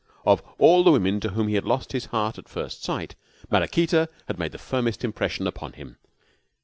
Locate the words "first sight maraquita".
2.49-4.09